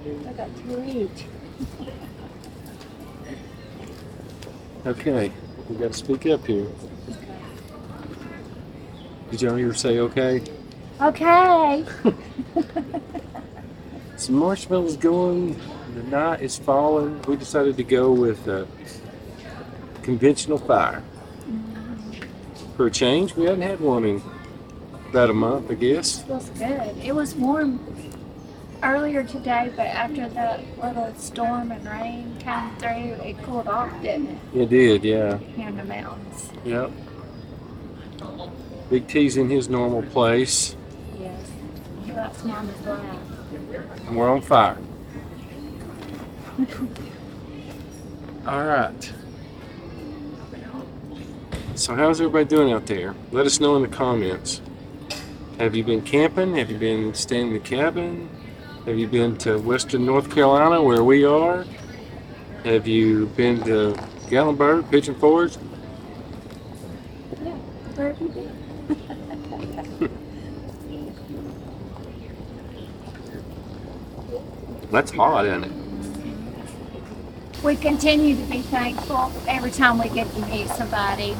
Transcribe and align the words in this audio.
I 0.00 0.32
got 0.32 0.48
two 0.56 0.82
each. 0.86 1.26
Okay, 4.86 5.30
we 5.68 5.76
got 5.76 5.92
to 5.92 5.98
speak 5.98 6.24
up 6.24 6.46
here. 6.46 6.66
Did 9.30 9.42
y'all 9.42 9.56
hear 9.56 9.74
say 9.74 9.98
okay? 9.98 10.42
Okay. 11.02 11.84
Some 14.16 14.36
marshmallows 14.36 14.96
going. 14.96 15.60
The 15.94 16.02
night 16.04 16.40
is 16.40 16.58
falling. 16.58 17.20
We 17.22 17.36
decided 17.36 17.76
to 17.76 17.84
go 17.84 18.10
with 18.10 18.48
uh, 18.48 18.64
conventional 20.02 20.56
fire. 20.56 21.02
For 22.78 22.86
a 22.86 22.90
change, 22.90 23.34
we 23.34 23.44
hadn't 23.44 23.62
had 23.62 23.80
one 23.80 24.06
in 24.06 24.22
about 25.10 25.28
a 25.28 25.34
month, 25.34 25.70
I 25.70 25.74
guess. 25.74 26.22
It 26.22 26.28
was 26.28 26.48
good. 26.50 26.96
It 27.04 27.14
was 27.14 27.34
warm 27.34 27.78
earlier 28.82 29.22
today, 29.24 29.70
but 29.76 29.86
after 29.86 30.28
the 30.28 30.60
little 30.82 31.14
storm 31.16 31.70
and 31.72 31.84
rain 31.86 32.36
came 32.38 32.74
through, 32.76 33.24
it 33.26 33.42
cooled 33.42 33.68
off, 33.68 33.90
didn't 34.02 34.28
it? 34.54 34.60
It 34.62 34.68
did, 34.70 35.04
yeah. 35.04 35.38
Here 35.38 35.68
in 35.68 35.76
the 35.76 35.84
mountains. 35.84 36.50
Yep. 36.64 36.90
Big 38.90 39.06
T's 39.06 39.36
in 39.36 39.48
his 39.48 39.68
normal 39.68 40.02
place, 40.02 40.74
Yes. 41.20 41.50
He 42.04 42.10
That's 42.12 42.42
Mama's 42.44 42.80
lap. 42.86 43.00
and 44.06 44.16
we're 44.16 44.28
on 44.28 44.40
fire. 44.40 44.76
All 48.46 48.64
right. 48.66 49.12
So, 51.76 51.94
how's 51.94 52.20
everybody 52.20 52.44
doing 52.44 52.72
out 52.72 52.86
there? 52.86 53.14
Let 53.32 53.46
us 53.46 53.60
know 53.60 53.76
in 53.76 53.82
the 53.82 53.88
comments. 53.88 54.60
Have 55.58 55.74
you 55.74 55.84
been 55.84 56.02
camping? 56.02 56.56
Have 56.56 56.70
you 56.70 56.76
been 56.78 57.14
staying 57.14 57.48
in 57.48 57.52
the 57.54 57.58
cabin? 57.60 58.28
Have 58.86 58.98
you 58.98 59.06
been 59.08 59.36
to 59.38 59.58
Western 59.58 60.06
North 60.06 60.30
Carolina 60.34 60.82
where 60.82 61.04
we 61.04 61.22
are? 61.24 61.66
Have 62.64 62.86
you 62.86 63.26
been 63.36 63.62
to 63.64 63.92
Gatlinburg, 64.28 64.90
Pigeon 64.90 65.14
Forge? 65.16 65.58
Yeah. 67.44 67.52
Where 67.94 68.08
have 68.14 68.20
you 68.20 68.28
been? 68.28 68.56
That's 74.90 75.10
hot, 75.12 75.44
isn't 75.44 75.64
it? 75.64 75.72
We 77.62 77.76
continue 77.76 78.34
to 78.34 78.42
be 78.50 78.62
thankful 78.62 79.30
every 79.46 79.70
time 79.70 79.98
we 79.98 80.08
get 80.08 80.32
to 80.34 80.40
meet 80.46 80.68
somebody. 80.68 81.34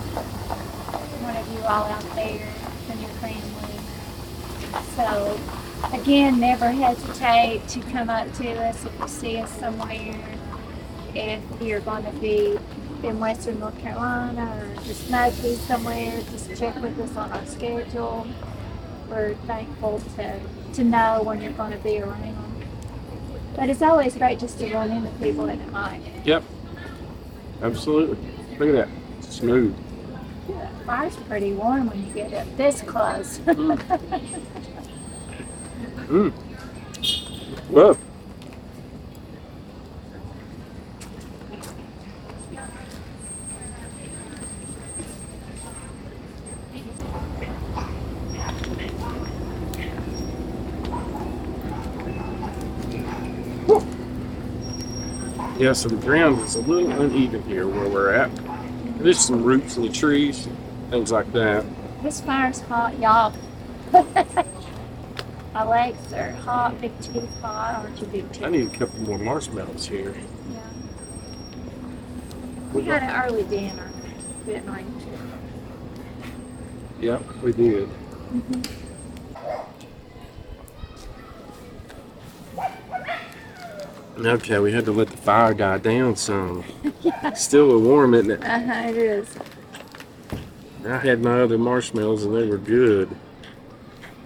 One 1.24 1.34
of 1.34 1.50
you 1.52 1.60
all 1.60 1.84
out 1.84 2.14
there 2.14 2.46
and 2.90 3.00
your 3.00 3.10
family. 3.18 3.80
So, 4.94 5.40
again, 5.92 6.40
never 6.40 6.70
hesitate 6.70 7.66
to 7.68 7.80
come 7.80 8.10
up 8.10 8.32
to 8.34 8.50
us 8.52 8.84
if 8.84 9.00
you 9.00 9.08
see 9.08 9.36
us 9.38 9.50
somewhere. 9.58 10.16
If 11.14 11.42
you're 11.60 11.80
going 11.80 12.04
to 12.04 12.12
be 12.12 12.58
in 13.02 13.18
Western 13.18 13.58
North 13.58 13.78
Carolina 13.78 14.60
or 14.60 14.80
the 14.82 14.94
Smokies 14.94 15.60
somewhere, 15.60 16.20
just 16.30 16.54
check 16.56 16.80
with 16.80 16.98
us 17.00 17.16
on 17.16 17.32
our 17.32 17.46
schedule. 17.46 18.26
We're 19.08 19.34
thankful 19.46 20.00
to, 20.16 20.40
to 20.74 20.84
know 20.84 21.22
when 21.22 21.40
you're 21.40 21.52
going 21.52 21.72
to 21.72 21.78
be 21.78 22.00
around. 22.00 22.64
But 23.56 23.68
it's 23.68 23.82
always 23.82 24.14
great 24.16 24.38
just 24.38 24.58
to 24.60 24.72
run 24.72 24.90
into 24.90 25.10
people 25.18 25.48
in 25.48 25.58
the 25.64 25.72
night. 25.72 26.02
Yep. 26.24 26.44
Absolutely. 27.62 28.18
Look 28.58 28.68
at 28.68 28.88
that. 28.88 28.88
It's 29.18 29.36
smooth. 29.36 29.76
The 30.46 30.84
fire's 30.86 31.16
pretty 31.16 31.52
warm 31.52 31.88
when 31.88 32.06
you 32.06 32.12
get 32.12 32.32
up 32.32 32.56
this 32.56 32.82
close. 32.82 33.38
Mm. 33.40 34.76
Mm. 36.10 36.32
Whew. 37.70 37.96
Yeah, 55.60 55.72
so 55.74 55.88
the 55.88 55.94
ground 55.94 56.40
is 56.40 56.56
a 56.56 56.60
little 56.62 56.90
uneven 56.90 57.42
here 57.44 57.68
where 57.68 57.88
we're 57.88 58.12
at. 58.12 58.32
There's 58.98 59.20
some 59.20 59.44
roots 59.44 59.76
in 59.76 59.84
the 59.84 59.88
trees, 59.90 60.48
things 60.90 61.12
like 61.12 61.32
that. 61.34 61.64
this 62.02 62.20
fire's 62.20 62.62
hot, 62.62 62.98
y'all. 62.98 63.32
My 65.52 65.64
legs 65.64 66.12
are 66.12 66.30
hot, 66.30 66.80
big 66.80 66.96
teeth 67.00 67.40
hot, 67.40 67.84
aren't 67.84 68.00
you, 68.00 68.06
big 68.06 68.32
teeth? 68.32 68.44
I 68.44 68.50
need 68.50 68.72
a 68.72 68.78
couple 68.78 69.00
more 69.00 69.18
marshmallows 69.18 69.88
here. 69.88 70.14
Yeah. 70.52 70.60
We 72.72 72.84
had 72.84 73.02
an 73.02 73.10
early 73.24 73.42
dinner, 73.42 73.90
didn't 74.46 74.72
we? 74.72 74.84
Yep, 77.06 77.22
we 77.42 77.52
did. 77.52 77.88
Okay, 84.18 84.58
we 84.58 84.72
had 84.72 84.84
to 84.84 84.92
let 84.92 85.08
the 85.08 85.16
fire 85.16 85.54
die 85.54 85.78
down 85.78 86.14
some. 86.14 86.62
Still 87.34 87.72
a 87.72 87.78
warm, 87.78 88.14
isn't 88.14 88.30
it? 88.30 88.44
Uh 88.44 88.60
huh, 88.60 88.88
it 88.88 88.96
is. 88.96 89.34
I 90.86 90.98
had 90.98 91.22
my 91.22 91.40
other 91.40 91.58
marshmallows 91.58 92.24
and 92.24 92.36
they 92.36 92.46
were 92.46 92.58
good. 92.58 93.08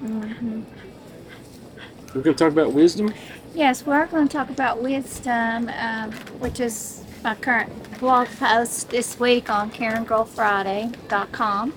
hmm 0.01 0.63
We're 2.15 2.23
going 2.23 2.37
to 2.37 2.45
talk 2.45 2.53
about 2.53 2.73
wisdom? 2.73 3.13
Yes, 3.55 3.85
we're 3.85 4.07
going 4.07 4.29
to 4.29 4.33
talk 4.33 4.49
about 4.49 4.81
wisdom, 4.81 5.69
um, 5.77 6.13
which 6.39 6.61
is 6.61 7.03
my 7.25 7.35
current 7.35 7.99
blog 7.99 8.29
post 8.29 8.91
this 8.91 9.19
week 9.19 9.51
on 9.51 9.73
KarenGirlFriday.com. 9.73 11.75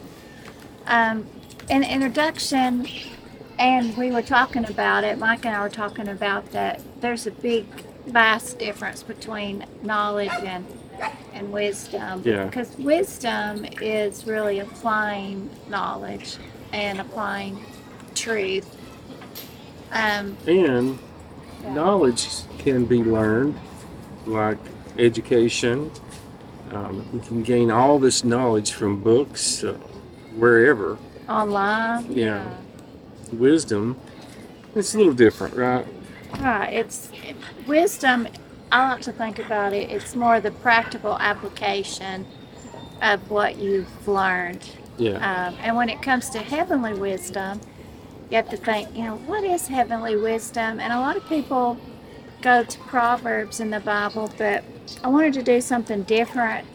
Um, 0.86 1.26
in 1.70 1.82
the 1.82 1.92
introduction, 1.92 2.88
and 3.58 3.98
we 3.98 4.12
were 4.12 4.22
talking 4.22 4.66
about 4.66 5.04
it, 5.04 5.18
Mike 5.18 5.44
and 5.44 5.56
I 5.56 5.62
were 5.62 5.70
talking 5.70 6.08
about 6.08 6.52
that 6.52 6.82
there's 7.02 7.26
a 7.26 7.32
big, 7.32 7.66
vast 8.06 8.60
difference 8.60 9.02
between 9.02 9.66
knowledge 9.82 10.30
and, 10.44 10.68
and 11.34 11.52
wisdom. 11.52 12.22
Yeah. 12.24 12.46
Because 12.46 12.78
wisdom 12.78 13.66
is 13.82 14.28
really 14.28 14.60
applying 14.60 15.50
knowledge 15.68 16.38
and 16.72 17.00
applying 17.00 17.66
truth. 18.14 18.72
Um, 19.92 20.38
And 20.48 21.00
Yeah. 21.64 21.74
knowledge 21.74 22.28
can 22.60 22.86
be 22.86 23.04
learned, 23.04 23.56
like 24.26 24.58
education. 24.98 25.92
Um, 26.74 27.06
we 27.14 27.20
can 27.20 27.44
gain 27.44 27.72
all 27.72 27.98
this 28.00 28.24
knowledge 28.24 28.72
from 28.74 29.02
books, 29.02 29.64
uh, 29.64 29.74
wherever. 30.36 30.98
online. 31.30 32.06
Yeah. 32.10 32.42
Wisdom, 33.34 33.98
it's 34.76 34.94
a 34.96 34.98
little 34.98 35.12
different, 35.14 35.56
right? 35.56 35.86
Right. 36.42 36.72
It's 36.74 37.10
wisdom. 37.68 38.28
I 38.72 38.92
like 38.94 39.02
to 39.02 39.12
think 39.12 39.40
about 39.40 39.74
it. 39.74 39.90
It's 39.92 40.16
more 40.16 40.40
the 40.40 40.52
practical 40.52 41.18
application 41.20 42.26
of 43.02 43.30
what 43.30 43.58
you've 43.58 44.08
learned. 44.08 44.70
Yeah. 44.98 45.18
Um, 45.48 45.56
and 45.62 45.76
when 45.76 45.90
it 45.90 46.02
comes 46.02 46.30
to 46.32 46.40
heavenly 46.40 46.94
wisdom, 46.94 47.60
you 48.30 48.36
have 48.36 48.50
to 48.50 48.58
think, 48.58 48.96
you 48.96 49.04
know, 49.04 49.16
what 49.16 49.44
is 49.44 49.68
heavenly 49.68 50.16
wisdom? 50.16 50.80
And 50.80 50.92
a 50.92 51.00
lot 51.00 51.16
of 51.16 51.28
people 51.28 51.78
go 52.42 52.64
to 52.64 52.80
Proverbs 52.80 53.60
in 53.60 53.70
the 53.70 53.80
Bible, 53.80 54.32
but 54.38 54.64
I 55.04 55.08
wanted 55.08 55.34
to 55.36 55.44
do 55.44 55.62
something 55.62 56.04
different 56.04 56.68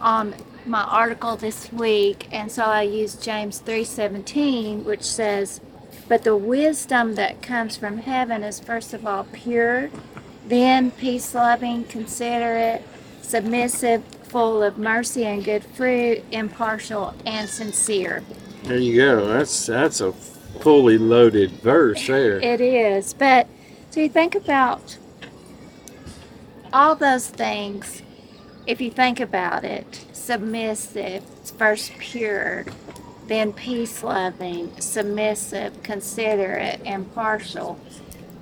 on 0.00 0.34
my 0.66 0.82
article 0.82 1.36
this 1.36 1.72
week, 1.72 2.28
and 2.32 2.50
so 2.52 2.62
I 2.64 2.82
used 2.82 3.22
James 3.22 3.58
3:17, 3.58 4.84
which 4.84 5.02
says, 5.02 5.60
"But 6.08 6.24
the 6.24 6.36
wisdom 6.36 7.14
that 7.14 7.42
comes 7.42 7.76
from 7.76 7.98
heaven 7.98 8.42
is 8.42 8.60
first 8.60 8.92
of 8.92 9.06
all 9.06 9.26
pure, 9.32 9.90
then 10.46 10.90
peace-loving, 10.92 11.84
considerate, 11.84 12.82
submissive, 13.22 14.02
full 14.22 14.62
of 14.62 14.78
mercy 14.78 15.24
and 15.24 15.44
good 15.44 15.64
fruit, 15.64 16.22
impartial 16.30 17.14
and 17.24 17.48
sincere." 17.48 18.22
There 18.64 18.78
you 18.78 18.96
go. 18.96 19.26
That's 19.26 19.66
that's 19.66 20.00
a 20.00 20.12
fully 20.60 20.98
loaded 20.98 21.50
verse 21.50 22.06
there. 22.06 22.38
It 22.40 22.60
is, 22.60 23.14
but 23.14 23.46
so 23.90 24.00
you 24.00 24.08
think 24.08 24.34
about 24.34 24.98
all 26.72 26.94
those 26.94 27.28
things. 27.28 28.02
If 28.66 28.80
you 28.80 28.90
think 28.90 29.20
about 29.20 29.64
it, 29.64 30.06
submissive, 30.12 31.24
first 31.58 31.92
pure, 31.98 32.66
then 33.26 33.52
peace 33.52 34.02
loving, 34.02 34.78
submissive, 34.80 35.82
considerate, 35.82 36.80
impartial, 36.84 37.80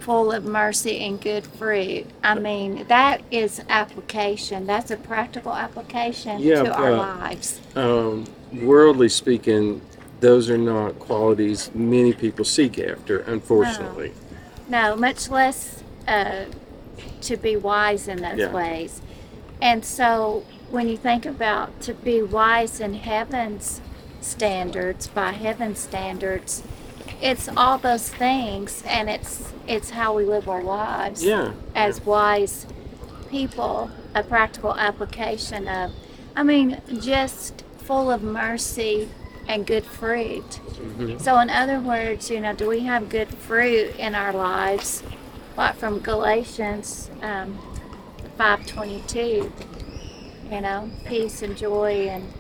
full 0.00 0.32
of 0.32 0.44
mercy 0.44 0.98
and 1.00 1.20
good 1.20 1.46
fruit. 1.46 2.06
I 2.22 2.34
mean, 2.34 2.86
that 2.88 3.22
is 3.30 3.62
application. 3.68 4.66
That's 4.66 4.90
a 4.90 4.96
practical 4.96 5.52
application 5.52 6.40
Yeah, 6.40 6.62
to 6.62 6.74
our 6.74 6.90
but- 6.90 6.98
lives. 6.98 7.60
Um, 7.76 8.24
worldly 8.52 9.08
speaking, 9.08 9.80
those 10.20 10.50
are 10.50 10.58
not 10.58 10.98
qualities 10.98 11.70
many 11.74 12.12
people 12.12 12.44
seek 12.44 12.78
after, 12.78 13.20
unfortunately. 13.20 14.12
No, 14.68 14.96
much 14.96 15.28
less 15.30 15.82
uh, 16.06 16.44
to 17.22 17.36
be 17.36 17.56
wise 17.56 18.08
in 18.08 18.20
those 18.22 18.38
Yeah. 18.38 18.52
ways. 18.52 19.00
And 19.60 19.84
so 19.84 20.44
when 20.70 20.88
you 20.88 20.96
think 20.96 21.24
about 21.26 21.80
to 21.82 21.94
be 21.94 22.22
wise 22.22 22.80
in 22.80 22.94
heaven's 22.94 23.80
standards, 24.20 25.06
by 25.06 25.32
heaven's 25.32 25.78
standards, 25.78 26.62
it's 27.20 27.48
all 27.56 27.78
those 27.78 28.08
things 28.08 28.82
and 28.86 29.08
it's 29.08 29.52
it's 29.66 29.90
how 29.90 30.14
we 30.14 30.24
live 30.24 30.48
our 30.48 30.62
lives 30.62 31.22
Yeah. 31.24 31.52
as 31.74 32.04
wise 32.04 32.66
people, 33.30 33.90
a 34.14 34.22
practical 34.22 34.74
application 34.74 35.66
of 35.68 35.92
I 36.36 36.42
mean, 36.44 36.80
just 37.00 37.64
full 37.78 38.10
of 38.10 38.22
mercy 38.22 39.08
and 39.48 39.66
good 39.66 39.84
fruit. 39.84 40.60
Mhm. 40.80 41.20
So, 41.20 41.38
in 41.40 41.50
other 41.50 41.80
words, 41.80 42.30
you 42.30 42.38
know, 42.40 42.52
do 42.52 42.68
we 42.68 42.80
have 42.80 43.08
good 43.08 43.28
fruit 43.28 43.96
in 43.98 44.14
our 44.14 44.32
lives? 44.32 45.02
Like 45.56 45.74
from 45.76 45.98
Galatians 45.98 47.10
um, 47.22 47.58
five 48.36 48.64
twenty 48.66 49.02
two. 49.08 49.50
You 50.50 50.60
know, 50.62 50.90
peace 51.04 51.42
and 51.42 51.56
joy 51.56 52.08
and 52.08 52.32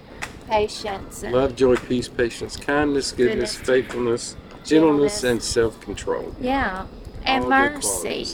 patience 0.48 1.22
and 1.22 1.34
Love, 1.34 1.54
joy, 1.56 1.76
peace, 1.76 2.08
patience, 2.08 2.56
kindness, 2.56 3.12
goodness, 3.12 3.52
Goodness. 3.58 3.68
faithfulness, 3.68 4.36
gentleness, 4.64 5.24
and 5.24 5.42
self 5.42 5.78
control. 5.80 6.34
yeah, 6.40 6.86
and 7.24 7.44
All 7.44 7.50
mercy. 7.50 8.26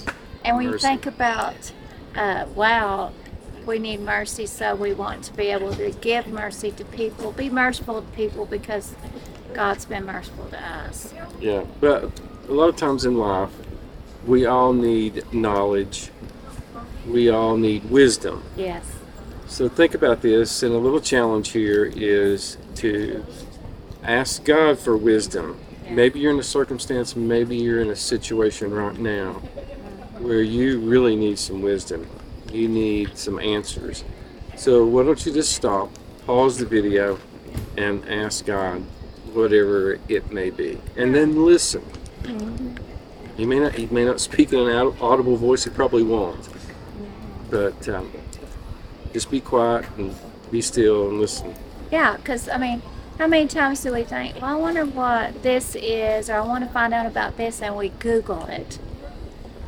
And 0.44 0.56
when 0.56 0.66
you 0.66 0.78
think 0.78 1.06
about, 1.06 1.72
uh, 2.14 2.44
wow, 2.54 3.12
we 3.66 3.78
need 3.78 4.00
mercy, 4.00 4.46
so 4.46 4.74
we 4.74 4.92
want 4.92 5.24
to 5.24 5.32
be 5.32 5.48
able 5.48 5.74
to 5.74 5.90
give 6.00 6.26
mercy 6.26 6.70
to 6.72 6.84
people, 6.84 7.32
be 7.32 7.50
merciful 7.50 8.02
to 8.02 8.08
people 8.08 8.46
because 8.46 8.94
God's 9.52 9.84
been 9.84 10.04
merciful 10.04 10.46
to 10.46 10.62
us. 10.62 11.12
Yeah, 11.40 11.64
but 11.80 12.10
a 12.48 12.52
lot 12.52 12.68
of 12.68 12.76
times 12.76 13.04
in 13.04 13.16
life, 13.16 13.50
we 14.26 14.46
all 14.46 14.72
need 14.72 15.24
knowledge. 15.32 16.10
We 17.06 17.28
all 17.28 17.56
need 17.56 17.90
wisdom. 17.90 18.42
Yes. 18.56 18.84
So 19.46 19.68
think 19.68 19.94
about 19.94 20.22
this, 20.22 20.62
and 20.62 20.74
a 20.74 20.78
little 20.78 21.00
challenge 21.00 21.50
here 21.50 21.84
is 21.94 22.56
to 22.76 23.24
ask 24.02 24.44
God 24.44 24.78
for 24.78 24.96
wisdom. 24.96 25.58
Maybe 25.90 26.18
you're 26.18 26.32
in 26.32 26.38
a 26.38 26.42
circumstance, 26.42 27.14
maybe 27.14 27.56
you're 27.56 27.80
in 27.80 27.90
a 27.90 27.96
situation 27.96 28.72
right 28.72 28.98
now 28.98 29.34
where 30.18 30.40
you 30.40 30.80
really 30.80 31.14
need 31.14 31.38
some 31.38 31.60
wisdom. 31.60 32.06
You 32.54 32.68
need 32.68 33.18
some 33.18 33.40
answers. 33.40 34.04
So 34.56 34.86
why 34.86 35.02
don't 35.02 35.26
you 35.26 35.32
just 35.32 35.52
stop, 35.52 35.90
pause 36.24 36.56
the 36.56 36.66
video, 36.66 37.18
and 37.76 38.08
ask 38.08 38.46
God 38.46 38.82
whatever 39.32 39.98
it 40.08 40.30
may 40.30 40.50
be, 40.50 40.80
and 40.96 41.12
then 41.12 41.44
listen. 41.44 41.82
He 43.36 43.44
may 43.44 43.58
not. 43.58 43.72
He 43.74 43.86
may 43.86 44.04
not 44.04 44.20
speak 44.20 44.52
in 44.52 44.60
an 44.60 44.94
audible 45.00 45.36
voice. 45.36 45.64
He 45.64 45.70
probably 45.70 46.04
won't. 46.04 46.48
But 47.50 47.88
um, 47.88 48.12
just 49.12 49.32
be 49.32 49.40
quiet 49.40 49.86
and 49.98 50.14
be 50.52 50.62
still 50.62 51.08
and 51.08 51.20
listen. 51.20 51.52
Yeah, 51.90 52.16
because 52.16 52.48
I 52.48 52.58
mean, 52.58 52.82
how 53.18 53.26
many 53.26 53.48
times 53.48 53.82
do 53.82 53.92
we 53.92 54.04
think, 54.04 54.36
well, 54.36 54.44
I 54.44 54.54
wonder 54.54 54.86
what 54.86 55.42
this 55.42 55.74
is, 55.74 56.30
or 56.30 56.34
I 56.34 56.40
want 56.42 56.62
to 56.62 56.70
find 56.70 56.94
out 56.94 57.06
about 57.06 57.36
this, 57.36 57.60
and 57.60 57.76
we 57.76 57.88
Google 57.88 58.46
it? 58.46 58.78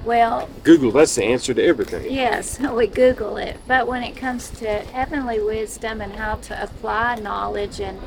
Well, 0.06 0.49
Google. 0.62 0.93
That's 0.93 1.17
the 1.17 1.25
answer 1.25 1.53
to 1.53 1.62
everything. 1.64 2.12
yes, 2.12 2.61
we 2.61 2.87
Google 2.87 3.37
it. 3.38 3.56
But 3.67 3.88
when 3.88 4.05
it 4.05 4.17
comes 4.17 4.50
to 4.50 4.67
heavenly 4.69 5.41
wisdom 5.41 6.00
and 6.00 6.12
how 6.14 6.37
to 6.37 6.62
apply 6.62 7.17
knowledge 7.17 7.81
and 7.81 8.00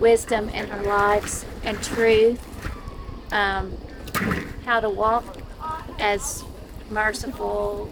wisdom 0.00 0.48
in 0.48 0.70
our 0.70 0.82
lives 0.82 1.44
and 1.62 1.80
truth, 1.82 2.42
um, 3.30 3.76
how 4.64 4.80
to 4.80 4.88
walk 4.88 5.36
as 5.98 6.44
merciful, 6.90 7.90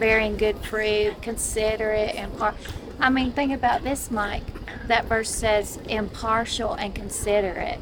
bearing 0.00 0.36
good 0.36 0.58
fruit, 0.58 1.22
considerate, 1.22 2.16
and 2.16 2.36
par- 2.36 2.56
I 2.98 3.08
mean, 3.10 3.30
think 3.30 3.52
about 3.52 3.84
this, 3.84 4.10
Mike. 4.10 4.42
That 4.88 5.04
verse 5.04 5.30
says 5.30 5.78
impartial 5.88 6.74
and 6.74 6.92
considerate. 6.92 7.78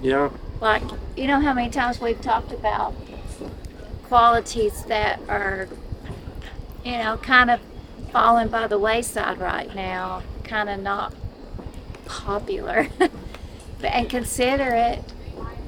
Yeah. 0.00 0.30
Like, 0.62 0.82
you 1.14 1.26
know 1.26 1.40
how 1.40 1.52
many 1.52 1.68
times 1.68 2.00
we've 2.00 2.20
talked 2.22 2.52
about 2.52 2.94
qualities 4.08 4.84
that 4.84 5.20
are, 5.28 5.68
you 6.84 6.92
know, 6.98 7.16
kind 7.18 7.50
of 7.50 7.60
falling 8.12 8.48
by 8.48 8.66
the 8.66 8.78
wayside 8.78 9.38
right 9.38 9.74
now, 9.74 10.22
kind 10.44 10.68
of 10.68 10.80
not 10.80 11.14
popular. 12.06 12.88
But- 13.80 13.92
and 13.92 14.08
considerate, 14.08 15.02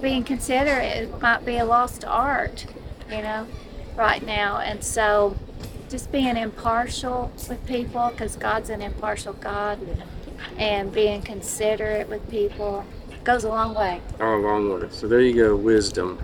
being 0.00 0.24
considerate 0.24 1.20
might 1.20 1.44
be 1.44 1.56
a 1.58 1.66
lost 1.66 2.02
art, 2.04 2.64
you 3.10 3.20
know, 3.20 3.46
right 3.94 4.24
now. 4.24 4.58
And 4.58 4.82
so 4.82 5.36
just 5.90 6.10
being 6.12 6.36
impartial 6.38 7.30
with 7.48 7.66
people, 7.66 8.08
because 8.10 8.36
God's 8.36 8.70
an 8.70 8.80
impartial 8.80 9.34
God, 9.34 9.78
and 10.56 10.90
being 10.92 11.20
considerate 11.20 12.08
with 12.08 12.26
people 12.30 12.86
goes 13.24 13.44
a 13.44 13.48
long 13.48 13.74
way. 13.74 14.00
Oh, 14.18 14.24
All 14.24 14.36
along 14.40 14.72
with 14.72 14.84
it. 14.84 14.94
So 14.94 15.08
there 15.08 15.20
you 15.20 15.34
go. 15.34 15.54
Wisdom 15.56 16.18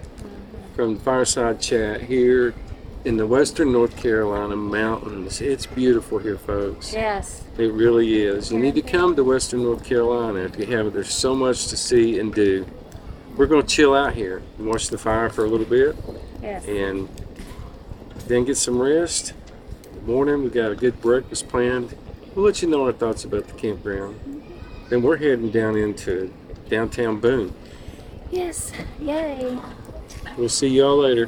from 0.75 0.95
the 0.95 1.01
Fireside 1.01 1.61
Chat 1.61 2.03
here 2.03 2.55
in 3.05 3.17
the 3.17 3.27
western 3.27 3.73
North 3.73 3.97
Carolina 3.97 4.57
mountains. 4.57 5.41
It's 5.41 5.67
beautiful 5.67 6.19
here, 6.19 6.39
folks. 6.39 6.93
Yes. 6.93 7.45
It 7.59 7.73
really 7.73 8.23
is. 8.23 8.51
You 8.51 8.59
need 8.59 8.75
to 8.77 8.83
come 8.83 9.15
to 9.17 9.25
Western 9.25 9.63
North 9.63 9.85
Carolina 9.85 10.41
if 10.41 10.59
you 10.59 10.67
haven't. 10.67 10.95
There's 10.95 11.13
so 11.13 11.35
much 11.35 11.67
to 11.69 11.77
see 11.77 12.19
and 12.19 12.33
do. 12.33 12.67
We're 13.37 13.47
going 13.47 13.63
to 13.63 13.69
chill 13.69 13.95
out 13.95 14.15
here 14.15 14.43
and 14.59 14.67
watch 14.67 14.89
the 14.89 14.99
fire 14.99 15.29
for 15.31 15.45
a 15.45 15.49
little 15.49 15.67
bit 15.67 15.97
Yes. 16.43 16.67
and 16.67 17.09
then 18.27 18.45
get 18.45 18.57
some 18.57 18.79
rest. 18.81 19.33
Morning, 20.07 20.43
we've 20.43 20.53
got 20.53 20.71
a 20.73 20.75
good 20.75 21.01
breakfast 21.01 21.49
planned. 21.49 21.97
We'll 22.35 22.45
let 22.47 22.63
you 22.63 22.69
know 22.69 22.85
our 22.87 22.93
thoughts 22.93 23.25
about 23.25 23.47
the 23.47 23.55
campground. 23.55 24.19
Then 24.89 25.03
we're 25.03 25.17
heading 25.17 25.51
down 25.51 25.77
into 25.77 26.33
downtown 26.69 27.21
Boone. 27.21 27.55
Yes. 28.31 28.73
Yay. 29.01 29.59
We'll 30.37 30.49
see 30.49 30.69
y'all 30.69 30.99
later. 30.99 31.27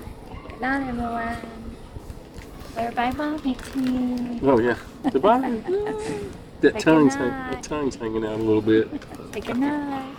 Good 0.49 0.61
night, 0.61 0.89
everyone. 0.89 2.95
Bye, 2.95 3.13
mommy. 3.13 3.57
Oh 4.43 4.59
yeah. 4.59 4.77
Goodbye. 5.11 5.41
that 6.61 6.75
Say 6.75 6.81
tongue's 6.81 7.15
hang- 7.15 7.51
that 7.53 7.63
tongue's 7.63 7.95
hanging 7.97 8.25
out 8.25 8.41
a 8.41 8.43
little 8.43 8.63
bit. 8.63 8.89
Say 9.33 9.41
good 9.41 9.59
night. 9.59 10.14